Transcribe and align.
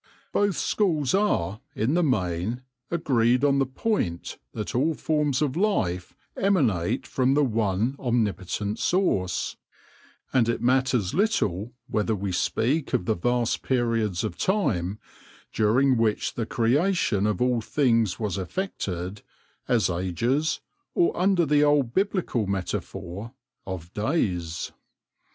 Both 0.31 0.57
schools 0.57 1.13
are, 1.13 1.61
in 1.75 1.93
the 1.93 2.01
main, 2.01 2.63
agreed 2.89 3.43
on 3.43 3.59
the 3.59 3.67
point 3.67 4.39
that 4.51 4.73
all 4.73 4.95
forms 4.95 5.43
of 5.43 5.55
life 5.55 6.15
emanate 6.35 7.05
from 7.05 7.35
the 7.35 7.43
one 7.43 7.95
omnipotent 7.99 8.79
source; 8.79 9.57
and 10.33 10.49
it 10.49 10.59
matters 10.59 11.13
little 11.13 11.73
whether 11.85 12.15
we 12.15 12.31
speak 12.31 12.93
of 12.95 13.05
the 13.05 13.13
vast 13.13 13.61
periods 13.61 14.23
of 14.23 14.39
time, 14.39 14.97
during 15.53 15.97
which 15.97 16.33
the 16.33 16.47
creation 16.47 17.27
of 17.27 17.39
all 17.39 17.61
things 17.61 18.19
was 18.19 18.39
effected, 18.39 19.21
as 19.67 19.87
ages, 19.87 20.61
or 20.95 21.15
under 21.15 21.45
the 21.45 21.63
old 21.63 21.93
Biblical 21.93 22.47
metaphor 22.47 23.35
of 23.67 23.93
days. 23.93 24.71